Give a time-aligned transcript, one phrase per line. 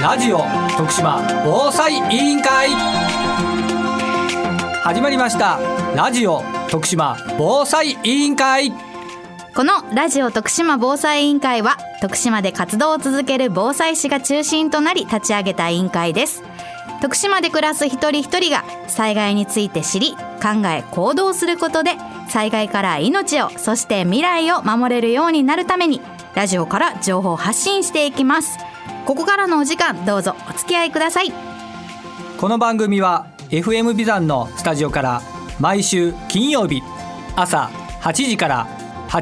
[0.00, 0.38] ラジオ
[0.78, 2.70] 徳島防災委員会。
[4.82, 5.60] 始まりました。
[5.94, 8.72] ラジオ徳島防災委員会。
[9.54, 16.42] このラジオ徳島防災委員会は徳島で活動を続ける防災士が中心となり立ち上げた委員会です。
[17.02, 20.12] 徳島で暮らす一人一人が災害について知り
[20.42, 21.96] 考え行動することで
[22.32, 26.00] 災害から命をそして未来を守れるようになるために
[26.34, 28.58] ラジオから情報発信していきます。
[29.04, 31.30] ここからのお時間どうぞお付き合いください。
[32.40, 35.22] この番組は FM ビザンのスタジオから
[35.60, 36.82] 毎週金曜日
[37.36, 38.66] 朝8時から
[39.10, 39.20] 8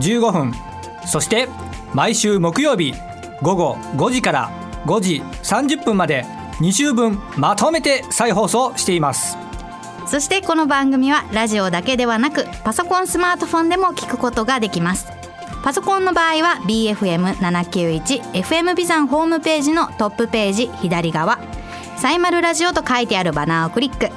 [0.00, 0.52] 時15分
[1.06, 1.48] そして
[1.92, 2.94] 毎週木曜日
[3.42, 4.50] 午後5時から
[4.86, 6.24] 5時30分まで
[6.60, 9.45] 2週分まとめて再放送しています。
[10.06, 15.08] そしてこの番組はラジオだけではなくパソコンスマートフォンでも聞くことができます。
[15.64, 21.40] パソコンの場合は BFM791 FM ビザンホームページのトップページ左側。
[21.96, 24.10] サイマルラジオと書いてあるバナーをクリック。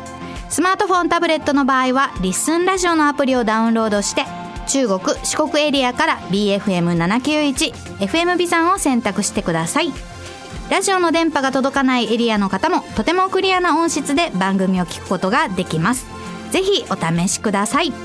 [0.49, 4.25] スマートフォンタブレットの場合はリッスンラジオのアプリをダウンロードして
[4.67, 9.91] 中国四国エリアから BFM791 FM ビザンを選択してください。
[10.69, 16.05] ラジオの電波が届かないエリアの方もとてもクリアな音質で番組を聞くことができます。
[16.51, 17.87] ぜひお試しください。
[17.87, 17.97] 今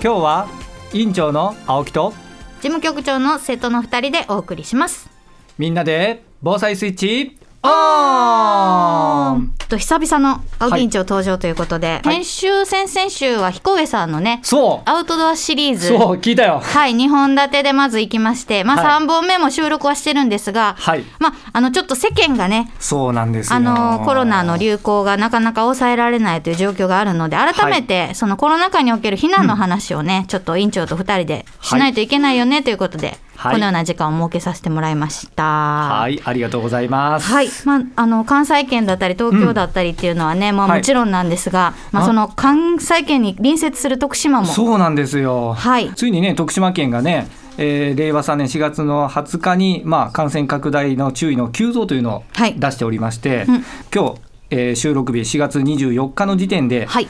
[0.00, 0.48] 日は
[0.92, 2.12] 委員長の青木と
[2.60, 5.10] 事務局長の瀬戸の2人でお送りします。
[5.58, 12.16] みんなで防災スイッチオンと久々の青木委員長登場ということで、はい。
[12.16, 14.90] 先週先々週は彦上さんのねそう。
[14.90, 15.88] アウトドアシリーズ。
[15.88, 16.60] そう聞いたよ。
[16.60, 19.02] はい2本立てでまず行きましてまあはい。
[19.02, 21.04] 3本目も収録はしてるんですが、はい。
[21.18, 23.56] まああのちょっと世間がねそうなんですよ。
[23.56, 33.52] あのコロナの流行がなかなか抑えられないという状況があるので改めてそのコロナ禍における避難の話をね、ちょっと委員長と2人でしないといけないよねということで、はい。
[33.54, 35.42] このような時間を設けさせてもらいました。
[35.44, 37.30] はいありがとうございます。
[37.30, 40.78] はい、まあ、あの関西圏だったり東京だったりっていうのはね、まあ、はい。
[40.78, 42.06] もちろんなんですが、まあ、あ。
[42.06, 44.46] その関西圏に隣接する徳島も。
[44.46, 45.92] そうなんですよ、はい。
[45.94, 47.28] ついにね徳島県がね、
[47.58, 52.54] えー令和3年4月の20日に、まあ、感染拡大の注意の急増というのをはい。
[52.58, 53.64] 出しておりまして、うん。
[53.94, 57.08] 今日、えー収録日4月24日の時点ではい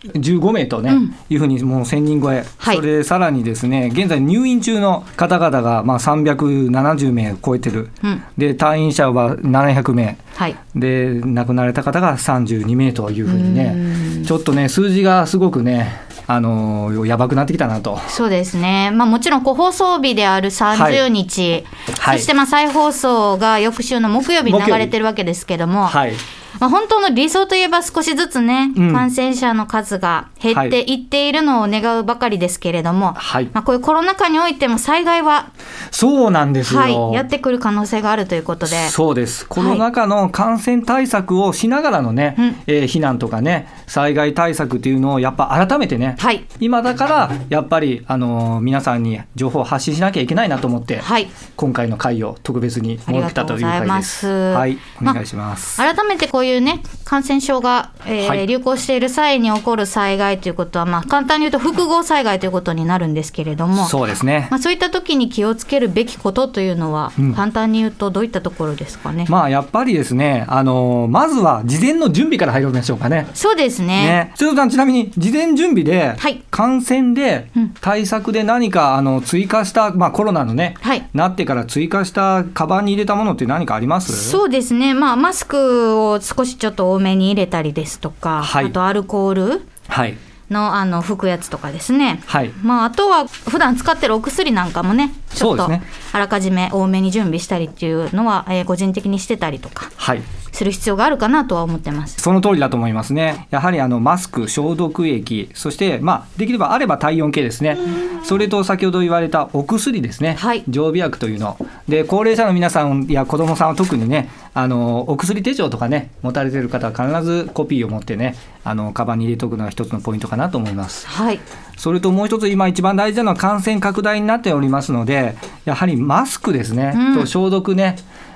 [0.00, 1.14] 1115名とね、うん。
[1.28, 2.76] いうふうにもう1000人超え、はい。
[2.76, 8.22] それでさらにですね現在入院中の方々がまあ370名超えてる、うん。
[8.36, 10.18] で退院者は700名。
[10.36, 10.56] はい。
[10.74, 14.24] で亡くなられた方が32名というふうにうねん。
[14.24, 17.98] ちょっとね数字がすごくねあのーやばくなってきたなと。
[18.06, 21.64] そうですね、まあ、もちろんこう放送日である30日、
[22.00, 22.18] はい。
[22.18, 26.12] そしてまあ再放送が翌週の木曜日に流れてるわけですけども、はい、
[26.60, 28.92] まあ、本当の理想といえば少しずつね、うん。
[28.92, 33.48] 感染者の数が減っていっているのを願うばかりですけれども、はい。
[33.52, 35.50] まあ、こういうコロナ禍においても災害は、
[35.90, 36.80] そうなんですよ。
[36.80, 38.88] はい、やってくる可能性があるということで。
[38.88, 39.46] そうです。
[39.46, 42.56] コロナ禍の感染対策をしながらのね、うん。
[42.66, 46.44] えー避難とかね災害対策っていうのをやっぱ改めてね、はい。
[46.58, 51.28] 今だからやっぱり、あのー皆さんに情報を発信しなきゃいけないなと思って、はい。
[51.56, 54.18] 今回の会を特別に設けたというありがとうございま会です。
[54.18, 54.26] す。
[54.26, 55.76] はい、おま願いします。
[55.76, 58.46] 改めてこういうね感染症が、えーはい。
[58.46, 64.48] 流行している際に起こる災害ということは、まあ、簡単に言うと複合災害ということになるんですけれどもそうですね。
[64.50, 67.34] まあ、そういった時に気をつけるべきことというのは、うん。
[67.34, 69.26] 簡単に言うとどういったところですかね？
[69.28, 73.26] まあやっぱりですね、あのーまずは事前の準備から入りましょうかね。
[73.34, 73.88] そうですね。
[73.88, 76.42] ね、瀬戸さんちなみに事前準備で、はい。
[76.50, 77.74] 感染でうん。
[77.80, 81.08] 対策で何かあの追加した、まあ、コロナのね、はい。
[81.14, 84.28] なってから追加したカバンに入れたものって何かあります？
[84.30, 88.66] そうですね、まあ、マスクを少しちょっと多めに入れたりですとか、はい。
[88.66, 90.16] あとアルコールはい。
[90.50, 92.48] のあの拭くやつとかですね、はい。
[92.62, 99.90] まあ、あとは普段使ってるお薬なんかもねちょっとあらかじめ多めに準備したりっていうのは、えー個人的にしてたりとか。
[99.96, 100.22] はい
[100.58, 102.20] する必要があるかなとは思ってます。
[102.20, 103.46] その通りだと思いますね。
[103.50, 107.78] やはりあのマスク、消毒液、そして、まあ、できればあれば体温計ですね、
[108.24, 110.64] それと先ほど言われたお薬ですね、はい。
[110.68, 111.56] 常備薬というの、
[111.86, 118.34] で高齢者の皆さんや子どもさんは特にね、あのお薬手帳とかね、持たれてる方は必ずコピーを持ってね、
[118.64, 121.06] あのカバンに入れておくのが一つのポイントかなと思います。
[121.06, 121.38] はい。
[121.76, 127.14] それともう一つ、今一番大事なのは感染拡大になっておりますので、やはりマスクですね、うん。
[127.14, 127.94] と消毒ね、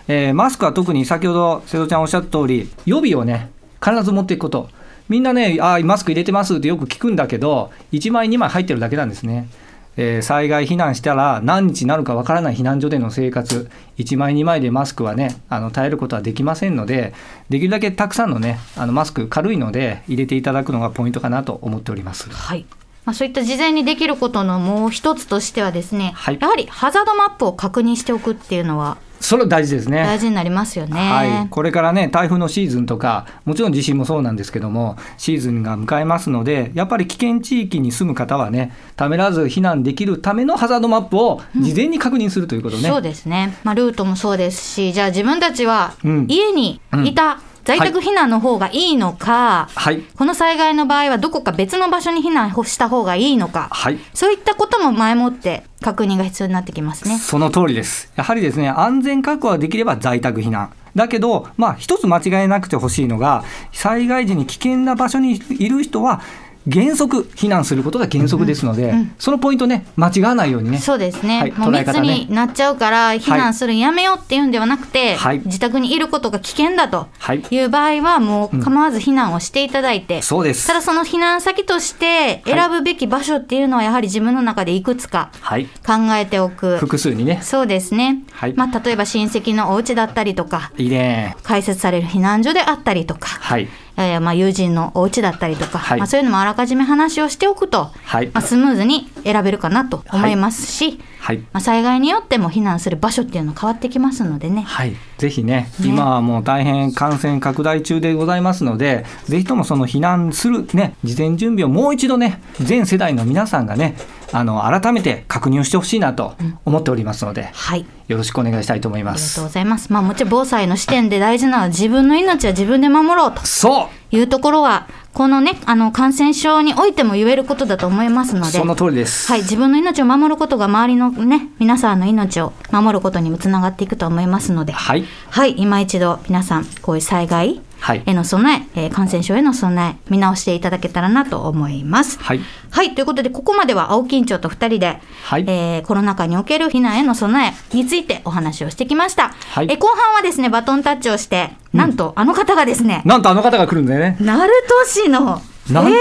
[0.09, 3.51] えーマスクは特に先ほど瀬戸ちゃんおっしゃった通り、予備をね、
[3.85, 4.69] 必ず持っていくこと。
[5.09, 9.49] みんなね、あーマスク入れてますってよく聞くんだけど、1枚、2枚入ってるだけなんですね。
[9.97, 17.13] えー災害避難したら何日になるかわからない避難所での生活1枚2枚でマスクはねあの耐えることはできませんので
[17.51, 22.31] できるだけたくさんのねあのマスク軽いので入れていただくのがポイントかなと思っております。
[22.31, 22.65] はい
[23.05, 30.03] まあ、そういった事前にできることのもう一つとしてはですね、はいやはりハザードマップを確認しておくっていうのはそれ大事ですね。
[30.03, 31.01] 大事になりますよね。
[31.01, 42.89] はい、これからね台風のシーズンとかもちろん地震もそうなんですけどもシーズンが迎えますのでやっぱり危険地域に住む方はねためらわず避難できるためのハザードマップを事前に確認するということね。
[42.89, 57.19] そうですね、まあ、ルートもそうですしじゃあ自分たちはうん家にいた、在宅避難の方がいいのか、はいこの災害の場合はどこか別の場所に避難した方がいいのかはいそういったことも前もって確認が必要になってきますね。
[57.19, 58.11] その通りです。
[58.17, 60.73] やはりですね、安全確保はできれば在宅避難。
[60.95, 66.23] だけど、まあ、一つ間違えなくてほしいのが、災害時に危険な場所にいる人は、
[66.71, 70.79] 原則避難することが原則ですので、うんうんそのポイントね、間違わないようにね。
[70.79, 80.75] そうですね、はいもう密になっちゃうから避難するのやめようっていうんではなくて、はい自宅にいることが危険だとはいいう場合はもう構わず避難をしていただいて、そうですた。
[80.75, 85.67] だその避難先として選ぶべき場所っていうのはやはり自分の中でいくつかはい。
[85.87, 86.79] 考えておく。
[86.79, 87.41] 複数にね。
[87.43, 91.37] そうですね、はいまあ、例えば親戚のお家だったりとかいいね。
[91.43, 93.69] 開設される避難所であったりとか、はい。
[93.97, 101.39] えーまあ友人のお家だったりとか、はいまあ、そういうのもあらかじめ話をしておくと、はいまあ、スムーズに選べるかなと思いますし、はい。
[101.39, 104.63] まあ、災害によっても避難する場所っていうの変わってきますのでね。
[104.63, 105.69] はい、ぜひね、ね。
[105.85, 113.97] 今はもう大変感染拡大中でございますので、ぜひともその避難するね、事前準備をもう一度ね、全世代の皆さんがね、
[114.33, 117.87] あの改めて確認をしてほしいなと思っておりますので、はい。
[118.09, 119.23] よろしくお願いしたいと思います。
[119.23, 119.45] ありがとう。
[119.45, 119.93] ございます。
[119.93, 123.47] まあもちろん防災の視点で大事なのは自分の命は自分で守ろうと。
[123.47, 128.59] そういうところはこのねあの感染症においても言えることだと思いますので。
[128.59, 129.31] その通りです。
[129.31, 142.17] はい、自分の命を守ることが周りのね皆さんの命を守ることにもつながっていくと思いますので、はい、はい、今一度皆さんこういう災害はい、への備ええー感染症への備え見直していただけたらなと思います。
[142.21, 149.35] はい、はい、ということで、ここまでは青木院長と2人で、はいえーコロナ禍における避難への備えについてお話をしてきました。
[149.51, 154.17] はいえー後半はですね、バトンタッチをして、なんと、あの方がですね、なんとあの方が来るんだよね。
[154.21, 155.93] ナルト市のフェーズ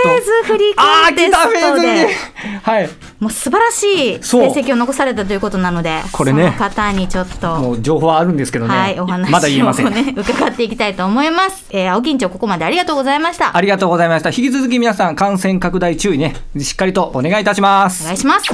[0.45, 2.89] フリーコンテ来たフェーズにストで、はい、
[3.19, 3.83] もう素晴らし
[4.15, 9.87] い成績を残されたということなので、これねその方にちょっと、もう情報はあるんですけどね、はい、お話まだ言えません。
[9.87, 11.67] をね、伺っていきたいと思います。
[11.69, 13.55] えー青木院長、ここまでありがとうございました。
[13.55, 14.29] ありがとうございました。
[14.29, 18.03] 引き続き皆さん感染拡大注意ね、しっかりとお願いいたします。
[18.03, 18.45] お願いします。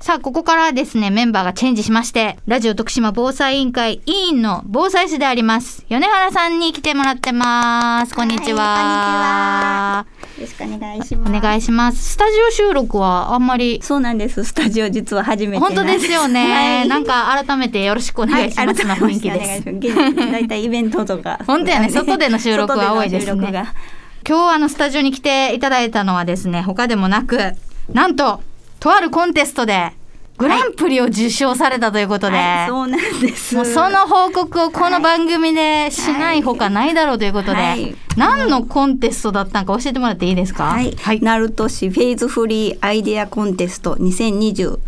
[0.00, 8.14] さあ、ここからですね、メンバーがチェンジしまして、ラジオ徳島防災委員会委員の防災士であります、米原さんに来てもらってます。
[8.14, 10.06] こんにちは。
[10.38, 11.36] よろしくお願いします。
[11.36, 12.12] お願いします。
[12.12, 14.44] スタジオ収録はあんまり、そうなんです。
[14.44, 16.44] スタジオ実は初めて本当ですよね。
[16.44, 19.62] はい、なんか改めてよろしくお願いしますな雰囲気です。
[19.62, 20.30] す。
[20.30, 21.40] だいたいイベントとか。
[21.44, 23.50] 本当やね外での収録は多いですね
[24.26, 27.54] 今日あのスタジオに来ていただいたのはですね、他でもなく、
[27.92, 28.42] なんと、
[28.80, 29.92] とあるコンテストで、
[30.36, 33.56] グランプリを受賞されたということで、はい、そうなんです。
[33.56, 37.96] もうその報告をこの番組でしないほかないだろうということで、はい。
[38.16, 40.66] 何のコンテストだったのか教えてもらっていいですか？
[40.66, 44.78] はい、ナルト市フェーズフリーアイデアコンテスト2020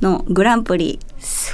[0.00, 0.98] のグランプリ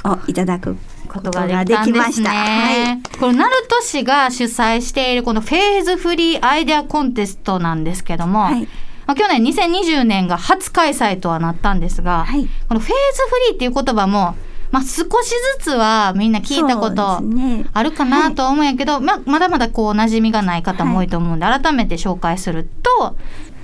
[0.03, 0.73] をいただく
[1.07, 2.31] ここととががでできました。
[2.31, 2.95] はい。
[2.95, 3.03] ね。
[3.19, 8.67] これナルト氏が主催しているこのフェーズフリーアイデアコンテストなんですけども、はい
[9.07, 12.47] まあ、去年2020年が初開催とはなったんですが、はい。
[12.67, 12.93] このフェーズ
[13.29, 14.35] フリーっていう言葉も、
[14.71, 17.21] まあ、少しずつはみんな聞いたこと
[17.73, 23.15] あるかなとは思うんやけど、まあ、まだまだこう馴染みがない方も多いと思うんで、改めて紹介すると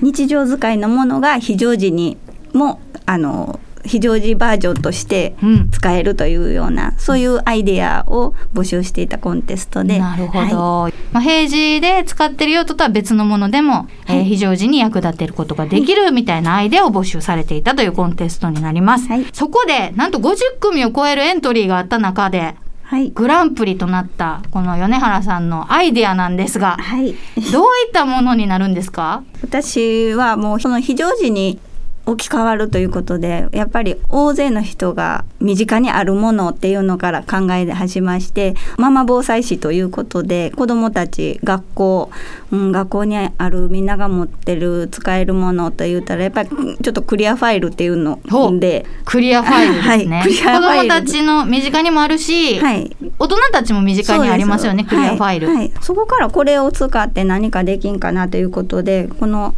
[0.01, 2.17] 日常使いのものが非常時に
[2.53, 5.69] もあの非常時バージョンとしてうん。
[5.71, 9.99] 使えるというような、そういうアイデアを募集していたコンテストで。
[9.99, 10.93] なるほど、はい。
[11.11, 19.25] まあ、平時で使ってる用途とは別のものでも、えー非常時に役立てることができるみたいなアイデアを募集されていたというコンテストになります、はい。
[19.33, 23.09] そこでなんと50組を超えるエントリーがあった中ではい。
[23.09, 27.15] グランプリとなったこの米原さんのアイデアなんですがはい。
[27.51, 29.23] どういったものになるんですか？
[29.41, 31.59] 私はもうその非常時に
[32.05, 42.11] 置き換わるということでやっぱり大勢の人が身近にあるものっていうのから考え始めましてママ防災士ということで子どもたち学校、
[42.51, 48.19] うん、学校にあるみんなが持ってる使えるものと言ったらやっぱりちょっとクリアファイルっていうの
[48.59, 48.85] で。
[49.05, 55.73] クリアファイルですね、はいクリアファイル子供たちの身近にもあるし、はい、大人たちも身近にありますよねクリアファイル、はいはい。
[55.81, 59.55] そこからこれを使って何かできんかなということでこの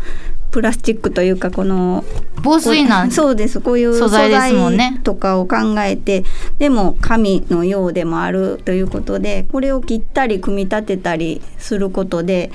[0.53, 2.05] プラスチックというかこの
[2.43, 3.59] 防水な そうです。
[3.59, 5.01] こういう素材ですもんね。
[5.03, 6.23] とかを考えて
[6.59, 12.51] でも紙のようでもあるということでこれを切ったり組み立てたりすることで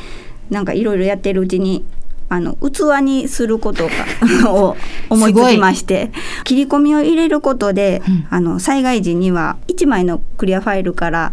[0.49, 1.85] なんかいろいろやってるうちに
[2.28, 3.88] あの器にすること
[4.45, 4.76] が を
[5.11, 6.12] 思いつきまして
[6.45, 8.26] 切り込みを入れることで、うん。
[8.31, 11.33] あの災害時には1枚のクリアファイルから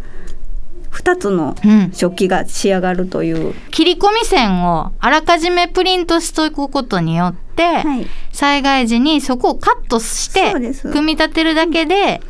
[0.96, 10.54] 2つのうん食器が仕上がるという、切り込み線をあらかじめプリントしておくことによって、はい、災害時にそこをカットして
[10.92, 12.22] 組み立てるだけで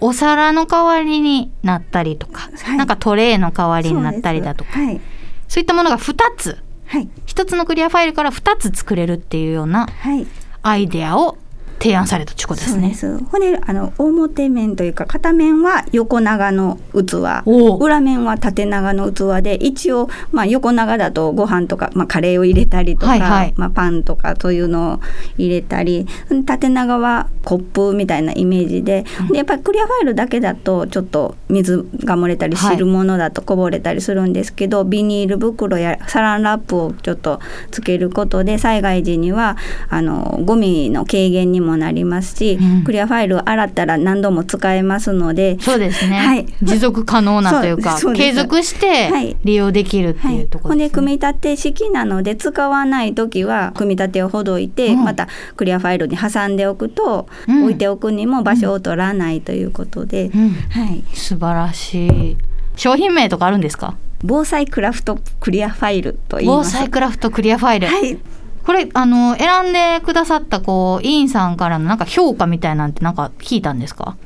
[0.00, 2.76] お皿の代わりになったりとか、はい。
[2.76, 4.72] なんかトレイの代わりになったりだとか。
[4.72, 5.00] そうはい。
[5.48, 6.58] そういったものが2つ。
[6.86, 7.08] はい。
[7.26, 10.26] 1つのクリアファイルから2つ作れるっていうようなはい。
[10.62, 11.38] アイデアを
[11.82, 12.94] 提案されたってことですね。
[12.94, 13.24] そうです。
[13.24, 17.42] ほんであの表面というか片面は横長の器。
[17.80, 23.54] 裏面は縦長の器で一応、まあ、横長だとご飯とか、まあ、カレーを入れたりとか、はいはい。
[23.56, 25.00] まあ、パンとかそういうのを
[25.36, 26.06] 入れたり。
[26.46, 39.56] 縦長はコップみたいなイメージで,、でやっぱりクリアファイルだけだとちょっと水が漏れたりはい汁物だとこぼれたりするんですけど、ビニール袋やサランラップをちょっとつけることで災害時には
[39.88, 42.84] あのゴミの軽減にもなりますし、うん。
[42.84, 46.46] クリアファイルを洗ったら何度も使えますのでそうですね、はい。
[46.62, 49.36] 持続可能なというか継続してはい。
[49.44, 50.90] 利用できるってはいいうと、ころですね。
[50.90, 55.04] 組み立て式なので使わない時は組み立てをほどいて、うん。
[55.04, 57.62] またクリアファイルに挟んでおくと、うん。
[57.64, 62.36] 置いておくにも場所を取らないということで、うん、はい、素晴らしい。
[62.76, 63.96] 商品名とかあるんですか？
[64.24, 66.70] 防災クラフトクリアファイルと言い防ます。
[66.72, 67.88] 災クラフトクリアファイル。
[67.88, 68.18] はい
[68.64, 74.16] これあの選んでくださったこう委員さんからのなんか評価みたいなんてなんか聞いたんですか？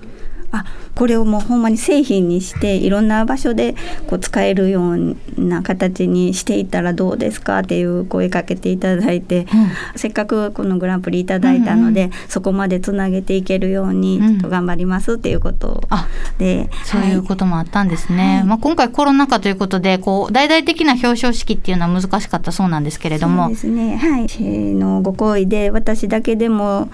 [0.58, 3.74] あこれをもうほんまに製品にしていろんな場所で
[4.08, 7.58] こう使えるような形にしていったらどうですか？
[7.58, 9.46] っていう声かけていただいて、
[9.94, 14.26] せっかくこのグランプリいただいたので、そこまでつなげていけるようにうん。
[14.26, 16.08] ちょっと頑張りますっていうことあ
[16.38, 18.38] で、そういうこともあったんですね。
[18.38, 18.44] はい。
[18.44, 23.44] まあ今回コロナ禍ということでこう大々的な表彰式っていうのは難しかったそうなんですけれども。
[23.46, 23.96] そうで、すね。
[23.96, 24.28] はい。
[24.28, 26.88] 市のご好意で私だけでも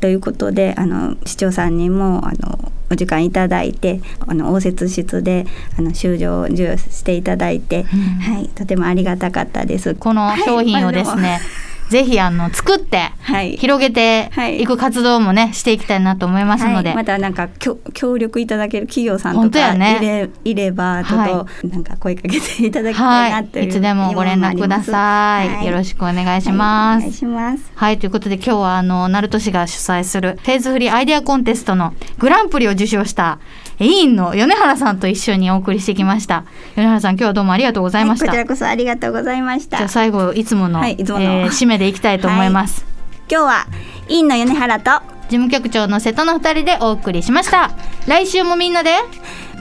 [0.00, 5.46] ということであの市長さんにもあのお時間いただいてあの応接室で
[5.78, 9.94] あの終了授与していただいて、はいとてもありがたかったです。
[9.94, 11.40] この商品をですね、
[11.88, 13.56] ぜひあの作ってはい。
[13.56, 14.62] 広げてはい。
[14.62, 19.98] いく活動もねしていきたいなと思いますので、はい、またなんか協協力いただける企業さんとかね。
[19.98, 25.66] いれ,、いればちょっと、はなんか声かけていただきたいなはという、い、いつでもご連絡ください。
[25.66, 27.02] よろしくお願いします。
[27.02, 27.72] はい、お願いします。
[27.74, 33.38] はい、ということで今日はあの、鳴門市が主催するフェーズフリーアイデアコンテストのグランプリを受賞した
[33.80, 36.44] 委員の米原さんと一緒にお送りしてきました。
[36.76, 38.26] 米原さん今日はどうもありがとうございました。
[38.26, 39.76] はいこちらこそありがとうございました。
[39.78, 42.84] じゃあ最後いつもの,、はいいつものえー締めでいきたいと思います。
[43.30, 43.66] 今日は
[44.08, 47.70] 委員の米原と事務局長の瀬戸の二人でお送りしました。
[48.06, 48.90] 来週もみんなで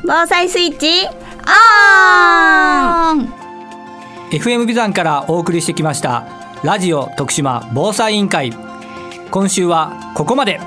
[0.06, 1.14] 防災スイッチオン
[1.46, 3.34] あーん
[4.30, 6.26] FM ビザンからお送りしてきました
[6.64, 8.52] ラジオ徳島防災委員会
[9.32, 10.60] 今週はここまで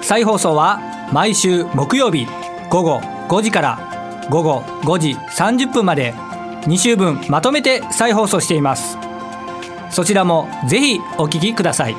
[0.00, 0.80] 再放送は
[1.12, 2.26] 毎週木曜日
[2.70, 6.12] 午後5時から午後5時30分まで
[6.62, 8.98] 2週分まとめて再放送しています。
[9.90, 11.96] そちらもぜひお聞きください。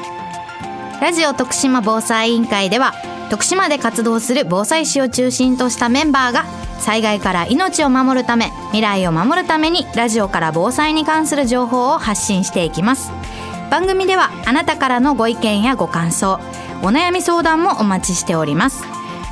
[1.02, 2.94] ラジオ徳島防災委員会では
[3.30, 6.46] 徳島で活動する防災士を中心としたメンバーが
[6.80, 13.12] 災害から命を守るため未来を守るためにラジオから防災に関する情報を発信していきます。
[13.72, 16.40] 番組ではあなたからのご意見やご感想
[16.82, 18.84] お悩み相談もお待ちしております。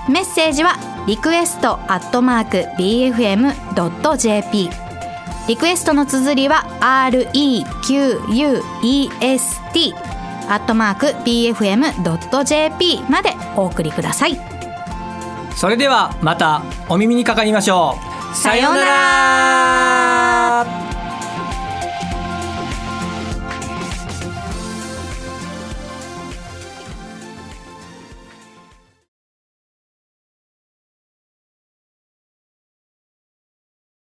[0.10, 4.70] メッセージはリクエストアットマーク BFM.jp
[5.48, 7.48] リクエストの綴りは REQUEST
[10.50, 14.38] アットマーク BFM.jp までお送りください。
[15.56, 17.96] それではまたお耳にかかりましょ
[18.34, 18.36] う。
[18.36, 20.37] さようなら。